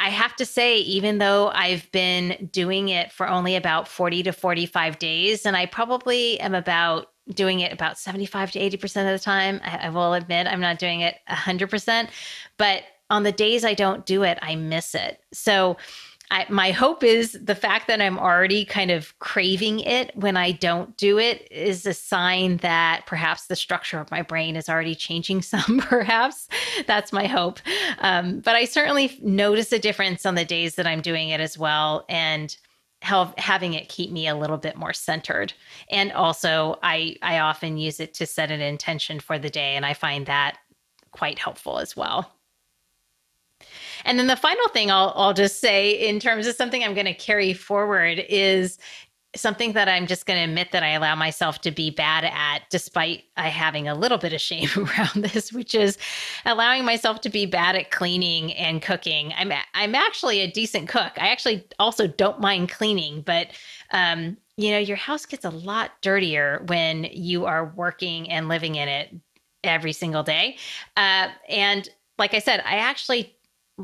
[0.00, 4.32] I have to say, even though I've been doing it for only about 40 to
[4.32, 9.22] 45 days, and I probably am about doing it about 75 to 80% of the
[9.22, 12.08] time, I, I will admit I'm not doing it 100%.
[12.56, 15.20] But on the days I don't do it, I miss it.
[15.32, 15.76] So,
[16.30, 20.52] I, my hope is the fact that I'm already kind of craving it when I
[20.52, 24.94] don't do it is a sign that perhaps the structure of my brain is already
[24.94, 26.48] changing some, perhaps.
[26.86, 27.58] That's my hope.
[27.98, 31.58] Um, but I certainly notice a difference on the days that I'm doing it as
[31.58, 32.04] well.
[32.08, 32.56] And
[33.02, 35.52] how, having it keep me a little bit more centered.
[35.90, 39.74] And also, I, I often use it to set an intention for the day.
[39.74, 40.58] And I find that
[41.10, 42.30] quite helpful as well.
[44.04, 47.06] And then the final thing I'll, I'll just say in terms of something I'm going
[47.06, 48.78] to carry forward is
[49.36, 52.62] something that I'm just going to admit that I allow myself to be bad at,
[52.70, 55.98] despite I having a little bit of shame around this, which is
[56.44, 59.32] allowing myself to be bad at cleaning and cooking.
[59.36, 61.12] I'm I'm actually a decent cook.
[61.16, 63.48] I actually also don't mind cleaning, but
[63.92, 68.74] um, you know, your house gets a lot dirtier when you are working and living
[68.74, 69.14] in it
[69.64, 70.56] every single day.
[70.96, 73.34] Uh, and like I said, I actually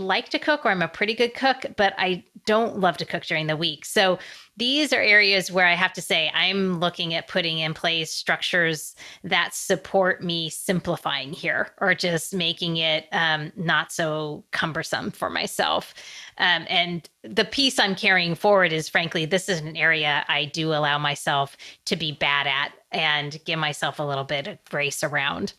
[0.00, 3.24] like to cook or I'm a pretty good cook, but I don't love to cook
[3.24, 3.84] during the week.
[3.84, 4.18] So
[4.56, 8.94] these are areas where I have to say I'm looking at putting in place structures
[9.24, 15.92] that support me simplifying here or just making it um, not so cumbersome for myself.
[16.38, 20.72] Um, and the piece I'm carrying forward is frankly, this is an area I do
[20.72, 21.56] allow myself
[21.86, 25.52] to be bad at and give myself a little bit of grace around.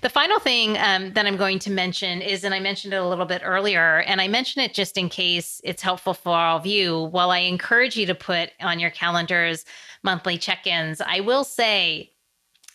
[0.00, 3.08] The final thing um, that I'm going to mention is, and I mentioned it a
[3.08, 6.66] little bit earlier, and I mention it just in case it's helpful for all of
[6.66, 7.04] you.
[7.04, 9.64] While I encourage you to put on your calendars
[10.02, 12.10] monthly check ins, I will say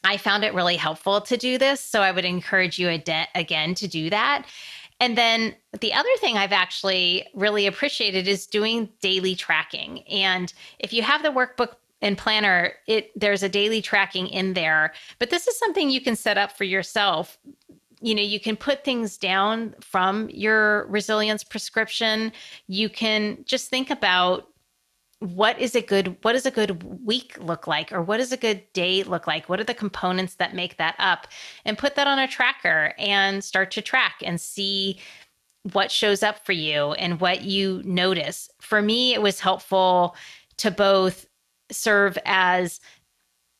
[0.03, 1.81] I found it really helpful to do this.
[1.81, 4.45] So I would encourage you ad- again to do that.
[5.01, 10.03] And then the other thing I've actually really appreciated is doing daily tracking.
[10.09, 14.93] And if you have the workbook and planner, it there's a daily tracking in there.
[15.19, 17.37] But this is something you can set up for yourself.
[18.01, 22.31] You know, you can put things down from your resilience prescription.
[22.67, 24.47] You can just think about
[25.19, 28.37] what is a good what does a good week look like or what does a
[28.37, 31.27] good day look like what are the components that make that up
[31.65, 34.97] and put that on a tracker and start to track and see
[35.73, 40.15] what shows up for you and what you notice for me it was helpful
[40.55, 41.25] to both
[41.71, 42.79] serve as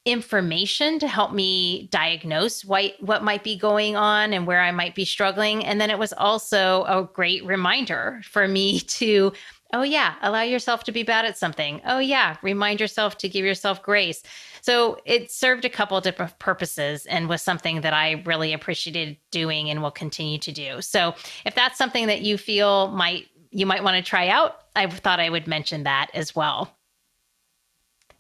[0.05, 4.95] information to help me diagnose what, what might be going on and where I might
[4.95, 5.65] be struggling.
[5.65, 9.33] And then it was also a great reminder for me to
[9.71, 10.15] Oh, yeah.
[10.23, 11.79] Allow yourself to be bad at something.
[11.85, 12.37] Oh, yeah.
[12.41, 14.23] Remind yourself to give yourself grace.
[14.61, 19.69] So it served a couple different purposes and was something that I really appreciated doing
[19.69, 20.81] and will continue to do.
[20.81, 21.13] So
[21.45, 25.19] if that's something that you feel might you might want to try out, I thought
[25.19, 26.78] I would mention that as well.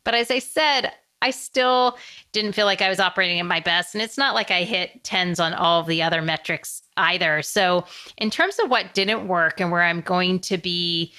[0.03, 0.91] But as I said,
[1.21, 1.97] I still
[2.31, 3.93] didn't feel like I was operating at my best.
[3.93, 7.41] And it's not like I hit tens on all of the other metrics either.
[7.41, 7.85] So,
[8.17, 11.13] in terms of what didn't work and where I'm going to be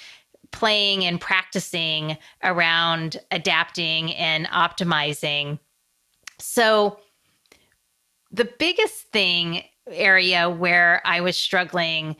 [0.51, 5.59] playing and practicing around adapting and optimizing.
[6.39, 6.99] So,
[8.31, 12.15] the biggest thing area where I was struggling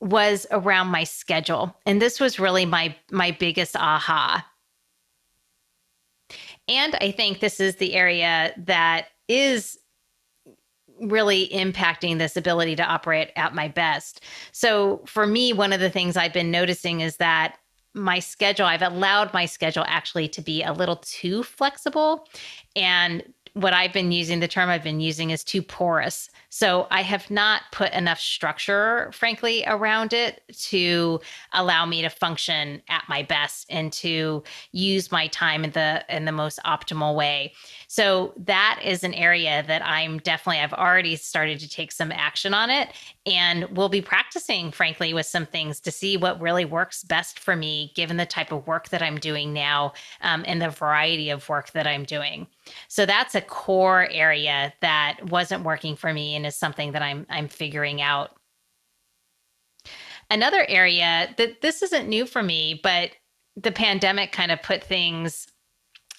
[0.00, 1.76] was around my schedule.
[1.86, 4.46] And this was really my my biggest aha.
[6.68, 9.78] And I think this is the area that is
[11.00, 14.22] really impacting this ability to operate at my best.
[14.52, 17.56] So for me, one of the things I've been noticing is that
[17.94, 22.26] my schedule, I've allowed my schedule actually to be a little too flexible.
[22.76, 23.22] And
[23.54, 26.30] what I've been using, the term I've been using is too porous.
[26.48, 31.20] So I have not put enough structure, frankly, around it to
[31.52, 34.42] allow me to function at my best and to
[34.72, 37.52] use my time in the in the most optimal way.
[37.92, 42.54] So that is an area that I'm definitely I've already started to take some action
[42.54, 42.88] on it
[43.26, 47.54] and we'll be practicing frankly with some things to see what really works best for
[47.54, 51.46] me given the type of work that I'm doing now um, and the variety of
[51.50, 52.46] work that I'm doing.
[52.88, 57.26] So that's a core area that wasn't working for me and is something that I'm
[57.28, 58.30] I'm figuring out.
[60.30, 63.10] Another area that this isn't new for me, but
[63.54, 65.51] the pandemic kind of put things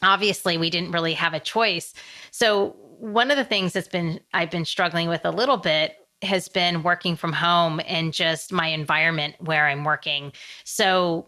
[0.04, 1.94] obviously we didn't really have a choice.
[2.32, 6.48] So one of the things that's been I've been struggling with a little bit has
[6.48, 10.32] been working from home and just my environment where I'm working.
[10.64, 11.28] So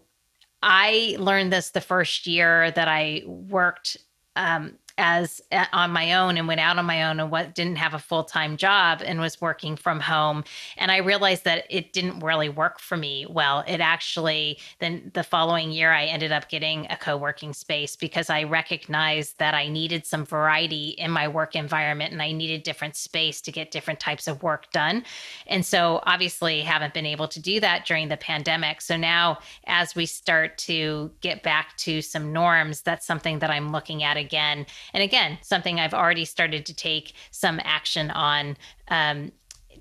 [0.62, 3.98] I learned this the first year that I worked
[4.36, 7.76] um, as uh, on my own and went out on my own and what didn't
[7.76, 10.44] have a full-time job and was working from home.
[10.76, 13.64] And i realized that it didn't really work for me well.
[13.66, 18.42] It actually then the following year i ended up getting a co-working space because i
[18.42, 23.40] recognized that i needed some variety in my work environment and i needed different space
[23.42, 25.04] to get different types of work done.
[25.46, 28.80] And so obviously haven't been able to do that during the pandemic.
[28.80, 33.72] So now as we start to get back to some norms that's something that i'm
[33.72, 38.56] looking at again and again, something I've already started to take some action on.
[38.88, 39.32] Um,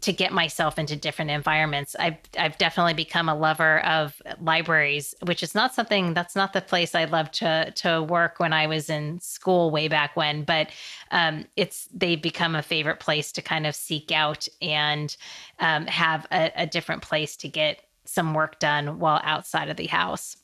[0.01, 1.95] to get myself into different environments.
[1.97, 6.61] I've I've definitely become a lover of libraries, which is not something that's not the
[6.61, 10.69] place I loved to to work when I was in school way back when, but
[11.11, 15.15] um, it's they've become a favorite place to kind of seek out and
[15.59, 19.87] um, have a, a different place to get some work done while outside of the
[19.87, 20.37] house.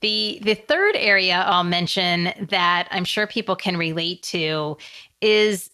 [0.00, 4.76] The the third area I'll mention that I'm sure people can relate to
[5.20, 5.70] is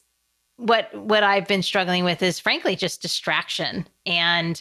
[0.56, 4.60] what what I've been struggling with is frankly just distraction and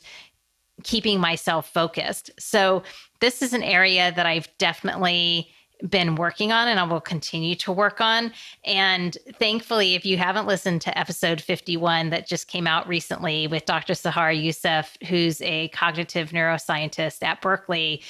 [0.84, 2.32] keeping myself focused.
[2.40, 2.84] So
[3.20, 5.50] this is an area that I've definitely
[5.90, 8.32] been working on and I will continue to work on.
[8.64, 13.66] And thankfully, if you haven't listened to episode 51 that just came out recently with
[13.66, 13.94] Dr.
[13.94, 18.02] Sahar Yousef, who's a cognitive neuroscientist at Berkeley,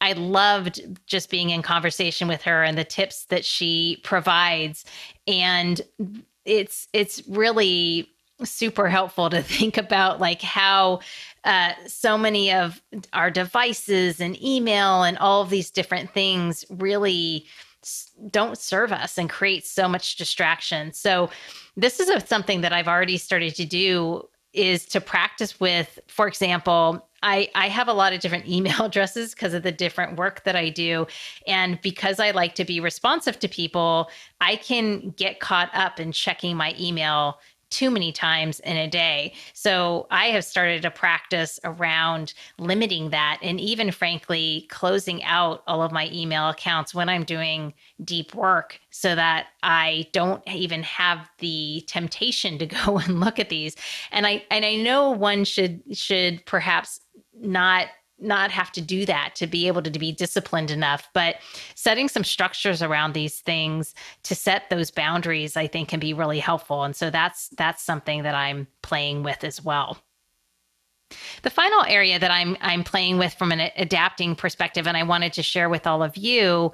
[0.00, 4.84] I loved just being in conversation with her and the tips that she provides.
[5.26, 5.80] And
[6.44, 8.08] it's it's really
[8.44, 11.00] super helpful to think about like how
[11.44, 12.80] uh, so many of
[13.12, 17.46] our devices and email and all of these different things really
[18.30, 20.92] don't serve us and create so much distraction.
[20.92, 21.30] So
[21.76, 26.26] this is a, something that I've already started to do is to practice with, for
[26.26, 30.44] example, I, I have a lot of different email addresses because of the different work
[30.44, 31.06] that I do.
[31.46, 36.12] And because I like to be responsive to people, I can get caught up in
[36.12, 37.38] checking my email
[37.70, 39.32] too many times in a day.
[39.54, 45.82] So I have started a practice around limiting that and even frankly closing out all
[45.82, 47.72] of my email accounts when I'm doing
[48.04, 53.48] deep work so that I don't even have the temptation to go and look at
[53.48, 53.76] these.
[54.10, 57.00] And I and I know one should should perhaps
[57.40, 57.86] not
[58.20, 61.08] not have to do that to be able to, to, be disciplined enough.
[61.12, 61.36] But
[61.74, 63.94] setting some structures around these things
[64.24, 66.84] to set those boundaries, I think, can be really helpful.
[66.84, 69.98] And so that's that's something that I'm playing with as well.
[71.42, 75.32] The final area that I'm I'm playing with from an adapting perspective, and I wanted
[75.34, 76.72] to share with all of you,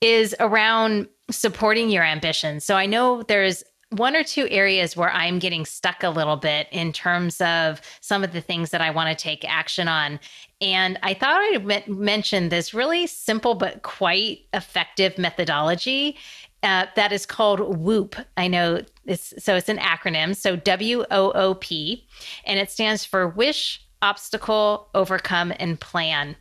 [0.00, 2.64] is around supporting your ambitions.
[2.64, 6.66] So I know there's one or two areas where I'm getting stuck a little bit
[6.72, 10.18] in terms of some of the things that I want to take action on.
[10.60, 16.16] And I thought I'd mention this really simple but quite effective methodology
[16.62, 18.16] uh, that is called WOOP.
[18.36, 20.34] I know it's so it's an acronym.
[20.34, 22.04] So W O O P,
[22.44, 26.34] and it stands for Wish, Obstacle, Overcome, and Plan.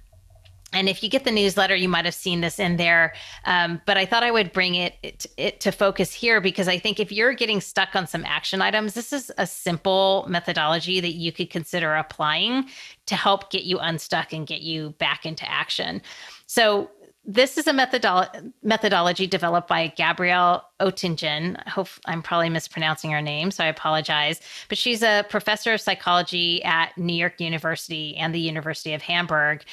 [0.74, 3.14] And if you get the newsletter, you might have seen this in there.
[3.46, 6.78] Um, but I thought I would bring it, it, it, to focus here because I
[6.78, 11.14] think if you're getting stuck on some action items, this is a simple methodology that
[11.14, 12.66] you could consider applying
[13.06, 16.02] to help get you unstuck and get you back into action.
[16.48, 16.90] So
[17.28, 21.60] this is a methodolo- methodology developed by Gabrielle Oettingen.
[21.66, 24.42] I hope I'm probably mispronouncing her name, so I apologize.
[24.70, 29.64] But she's a professor of psychology at New York University and the University of Hamburg.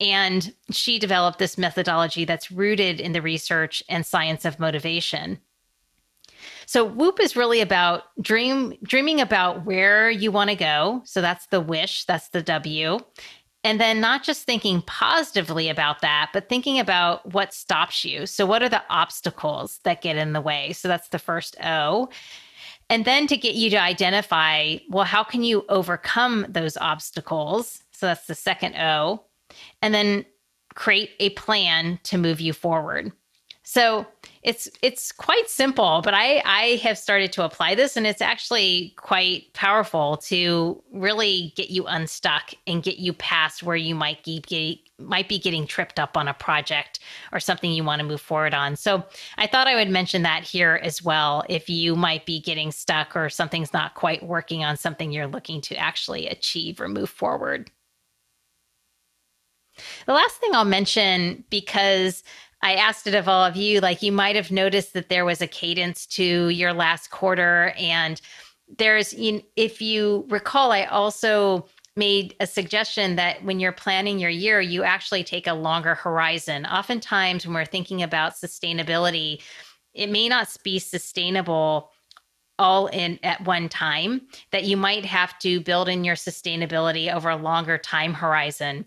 [0.00, 5.38] And she developed this methodology that's rooted in the research and science of motivation.
[6.66, 11.02] So WOOP is really about dream dreaming about where you want to go.
[11.04, 12.98] So that's the wish, that's the W.
[13.64, 18.26] And then not just thinking positively about that, but thinking about what stops you.
[18.26, 20.72] So what are the obstacles that get in the way?
[20.72, 22.08] So that's the first O.
[22.88, 27.82] And then to get you to identify, well, how can you overcome those obstacles?
[27.92, 29.24] So that's the second O
[29.82, 30.24] and then
[30.74, 33.12] create a plan to move you forward.
[33.64, 34.06] So
[34.42, 38.94] it's it's quite simple, but I I have started to apply this and it's actually
[38.96, 44.40] quite powerful to really get you unstuck and get you past where you might be
[44.40, 47.00] getting, might be getting tripped up on a project
[47.30, 48.74] or something you want to move forward on.
[48.74, 49.04] So
[49.36, 53.14] I thought I would mention that here as well if you might be getting stuck
[53.14, 57.70] or something's not quite working on something you're looking to actually achieve or move forward.
[60.06, 62.22] The last thing I'll mention, because
[62.62, 65.40] I asked it of all of you, like you might have noticed that there was
[65.40, 67.72] a cadence to your last quarter.
[67.78, 68.20] And
[68.76, 69.14] there's,
[69.56, 71.66] if you recall, I also
[71.96, 76.66] made a suggestion that when you're planning your year, you actually take a longer horizon.
[76.66, 79.40] Oftentimes, when we're thinking about sustainability,
[79.94, 81.90] it may not be sustainable
[82.58, 87.30] all in at one time, that you might have to build in your sustainability over
[87.30, 88.84] a longer time horizon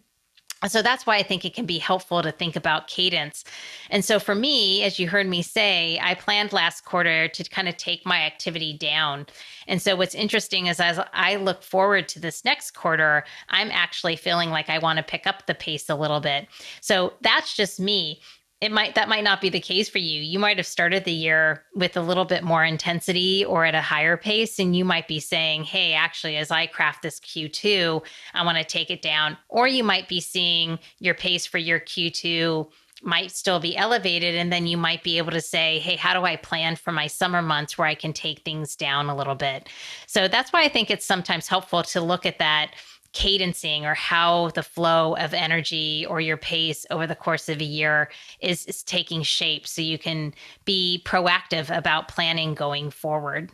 [0.68, 3.44] so that's why I think it can be helpful to think about cadence.
[3.90, 7.68] And so for me, as you heard me say, I planned last quarter to kind
[7.68, 9.26] of take my activity down.
[9.68, 14.16] And so what's interesting is as I look forward to this next quarter, I'm actually
[14.16, 16.48] feeling like I want to pick up the pace a little bit.
[16.82, 18.22] So that's just me
[18.62, 20.22] it might that might not be the case for you.
[20.22, 23.82] You might have started the year with a little bit more intensity or at a
[23.82, 28.04] higher pace and you might be saying, "Hey, actually as I craft this Q2,
[28.36, 31.80] I want to take it down." Or you might be seeing your pace for your
[31.80, 32.72] Q2
[33.04, 36.24] might still be elevated and then you might be able to say, "Hey, how do
[36.24, 39.70] I plan for my summer months where I can take things down a little bit?"
[40.06, 42.76] So that's why I think it's sometimes helpful to look at that
[43.14, 47.66] cadencing or how the flow of energy or your pace over the course of a
[47.66, 48.10] year
[48.40, 50.34] is, is taking shape so you can
[50.66, 53.52] be proactive about planning going forward.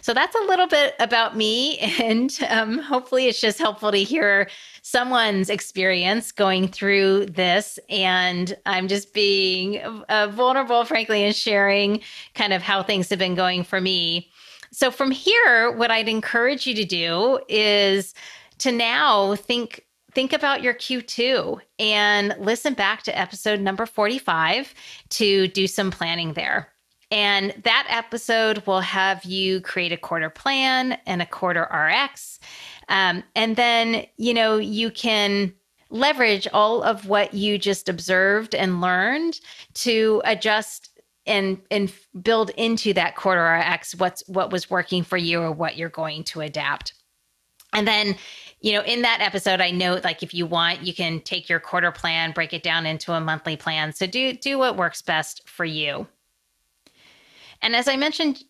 [0.00, 4.48] So that's a little bit about me, and um, hopefully, it's just helpful to hear
[4.82, 7.78] someone's experience going through this.
[7.90, 12.00] And I'm just being uh, vulnerable, frankly, and sharing
[12.34, 14.30] kind of how things have been going for me.
[14.72, 18.14] So from here, what I'd encourage you to do is
[18.58, 24.74] to now think think about your Q2 and listen back to episode number 45
[25.10, 26.72] to do some planning there.
[27.10, 32.40] And that episode will have you create a quarter plan and a quarter RX.
[32.88, 35.54] Um, and then, you know, you can
[35.90, 39.40] leverage all of what you just observed and learned
[39.74, 40.97] to adjust
[41.28, 45.76] and and build into that quarter RX what's what was working for you or what
[45.76, 46.94] you're going to adapt.
[47.74, 48.16] And then,
[48.60, 51.60] you know, in that episode, I note like if you want, you can take your
[51.60, 53.92] quarter plan, break it down into a monthly plan.
[53.92, 56.06] So do do what works best for you.
[57.60, 58.42] And as I mentioned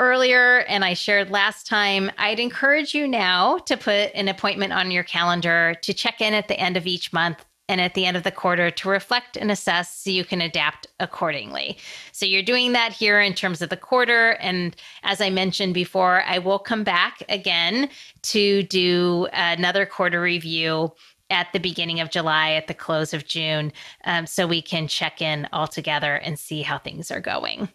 [0.00, 4.90] earlier and I shared last time, I'd encourage you now to put an appointment on
[4.90, 8.16] your calendar to check in at the end of each month and at the end
[8.16, 11.76] of the quarter to reflect and assess so you can adapt accordingly.
[12.12, 14.32] So you're doing that here in terms of the quarter.
[14.40, 17.88] And as I mentioned before, I will come back again
[18.22, 20.92] to do another quarter review
[21.28, 23.72] at the beginning of July, at the close of June,
[24.04, 27.68] um, so we can check in all together and see how things are going.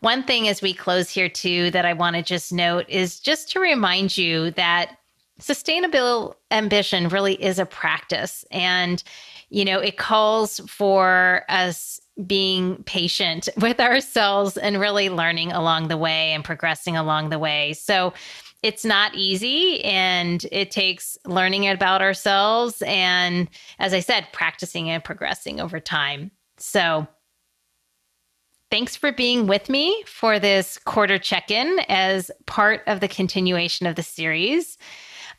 [0.00, 3.50] One thing as we close here, too, that I want to just note is just
[3.52, 4.98] to remind you that
[5.38, 8.44] sustainable ambition really is a practice.
[8.50, 9.02] And,
[9.50, 15.96] you know, it calls for us being patient with ourselves and really learning along the
[15.96, 17.72] way and progressing along the way.
[17.72, 18.12] So,
[18.62, 23.46] it's not easy and it takes learning about ourselves and
[23.78, 27.06] as i said practicing and progressing over time so
[28.70, 33.86] Thanks for being with me for this quarter check in as part of the continuation
[33.86, 34.78] of the series.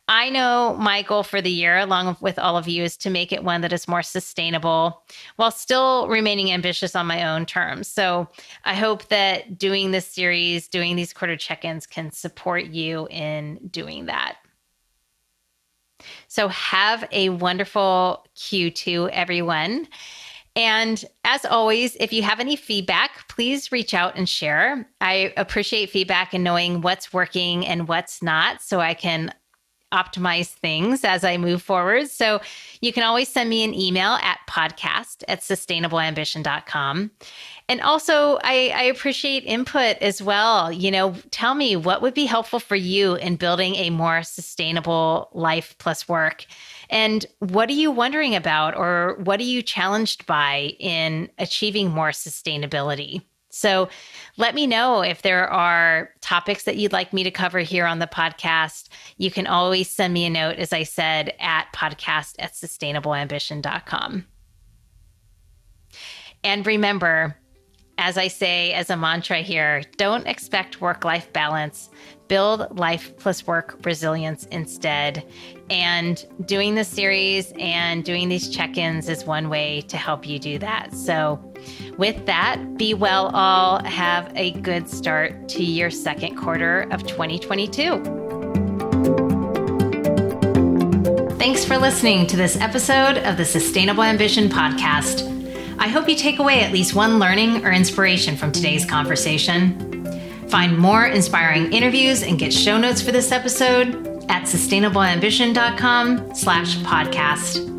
[0.07, 3.31] I know my goal for the year, along with all of you, is to make
[3.31, 5.03] it one that is more sustainable
[5.37, 7.87] while still remaining ambitious on my own terms.
[7.87, 8.27] So
[8.65, 13.67] I hope that doing this series, doing these quarter check ins, can support you in
[13.71, 14.37] doing that.
[16.27, 19.87] So have a wonderful Q2, everyone.
[20.55, 24.87] And as always, if you have any feedback, please reach out and share.
[25.01, 29.33] I appreciate feedback and knowing what's working and what's not so I can
[29.91, 32.09] optimize things as I move forward.
[32.09, 32.41] So
[32.81, 37.11] you can always send me an email at podcast at sustainableambition.com.
[37.67, 40.71] And also, I, I, appreciate input as well.
[40.71, 45.29] You know, tell me what would be helpful for you in building a more sustainable
[45.33, 46.45] life plus work.
[46.89, 52.09] And what are you wondering about, or what are you challenged by in achieving more
[52.09, 53.23] sustainability?
[53.55, 53.87] So
[54.35, 57.99] let me know if there are topics that you'd like me to cover here on
[57.99, 58.89] the podcast.
[59.15, 64.25] You can always send me a note, as I said, at podcast at sustainableambition.com.
[66.43, 67.37] And remember,
[67.97, 71.89] as I say as a mantra here, don't expect work life balance.
[72.27, 75.23] Build life plus work resilience instead.
[75.69, 80.39] And doing this series and doing these check ins is one way to help you
[80.39, 80.93] do that.
[80.93, 81.39] So,
[81.97, 83.83] with that, be well, all.
[83.83, 88.25] Have a good start to your second quarter of 2022.
[91.37, 95.44] Thanks for listening to this episode of the Sustainable Ambition Podcast.
[95.77, 100.03] I hope you take away at least one learning or inspiration from today's conversation.
[100.49, 107.71] Find more inspiring interviews and get show notes for this episode at sustainableambition.com slash podcast.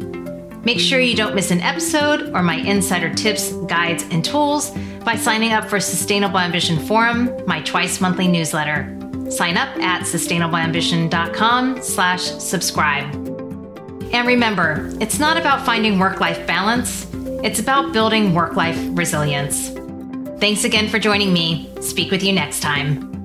[0.64, 4.70] Make sure you don't miss an episode or my insider tips, guides, and tools
[5.04, 8.92] by signing up for Sustainable Ambition Forum, my twice monthly newsletter.
[9.30, 13.14] Sign up at sustainableambition.com slash subscribe.
[14.12, 17.06] And remember, it's not about finding work-life balance,
[17.42, 19.70] it's about building work-life resilience.
[20.40, 21.70] Thanks again for joining me.
[21.80, 23.15] Speak with you next time.